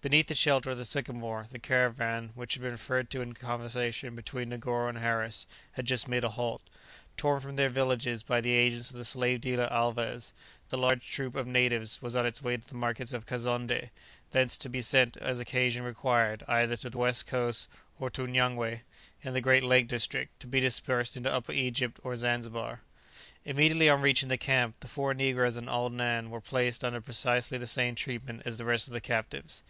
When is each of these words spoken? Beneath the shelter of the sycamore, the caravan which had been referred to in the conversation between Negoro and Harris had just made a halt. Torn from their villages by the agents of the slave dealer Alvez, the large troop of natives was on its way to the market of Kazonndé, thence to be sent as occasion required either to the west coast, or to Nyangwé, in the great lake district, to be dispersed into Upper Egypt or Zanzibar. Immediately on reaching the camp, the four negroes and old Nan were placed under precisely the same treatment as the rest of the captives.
Beneath 0.00 0.28
the 0.28 0.36
shelter 0.36 0.70
of 0.70 0.78
the 0.78 0.84
sycamore, 0.84 1.48
the 1.50 1.58
caravan 1.58 2.30
which 2.36 2.54
had 2.54 2.62
been 2.62 2.70
referred 2.70 3.10
to 3.10 3.20
in 3.22 3.30
the 3.30 3.34
conversation 3.34 4.14
between 4.14 4.50
Negoro 4.50 4.88
and 4.88 4.98
Harris 4.98 5.46
had 5.72 5.84
just 5.84 6.06
made 6.06 6.22
a 6.22 6.28
halt. 6.30 6.62
Torn 7.16 7.40
from 7.40 7.56
their 7.56 7.68
villages 7.68 8.22
by 8.22 8.40
the 8.40 8.52
agents 8.52 8.90
of 8.92 8.96
the 8.98 9.04
slave 9.04 9.40
dealer 9.40 9.66
Alvez, 9.68 10.32
the 10.68 10.78
large 10.78 11.10
troop 11.10 11.34
of 11.34 11.48
natives 11.48 12.00
was 12.00 12.14
on 12.14 12.24
its 12.24 12.40
way 12.40 12.56
to 12.56 12.66
the 12.66 12.76
market 12.76 13.12
of 13.12 13.26
Kazonndé, 13.26 13.90
thence 14.30 14.56
to 14.58 14.68
be 14.68 14.80
sent 14.80 15.16
as 15.16 15.40
occasion 15.40 15.82
required 15.82 16.44
either 16.46 16.76
to 16.76 16.88
the 16.88 16.98
west 16.98 17.26
coast, 17.26 17.68
or 17.98 18.08
to 18.10 18.28
Nyangwé, 18.28 18.82
in 19.22 19.34
the 19.34 19.40
great 19.40 19.64
lake 19.64 19.88
district, 19.88 20.38
to 20.38 20.46
be 20.46 20.60
dispersed 20.60 21.16
into 21.16 21.32
Upper 21.34 21.52
Egypt 21.52 21.98
or 22.04 22.14
Zanzibar. 22.16 22.80
Immediately 23.44 23.88
on 23.90 24.00
reaching 24.00 24.28
the 24.28 24.38
camp, 24.38 24.76
the 24.80 24.88
four 24.88 25.14
negroes 25.14 25.56
and 25.56 25.68
old 25.68 25.92
Nan 25.92 26.30
were 26.30 26.40
placed 26.40 26.84
under 26.84 27.00
precisely 27.00 27.58
the 27.58 27.66
same 27.66 27.96
treatment 27.96 28.42
as 28.46 28.56
the 28.56 28.64
rest 28.64 28.86
of 28.86 28.92
the 28.92 29.00
captives. 29.00 29.64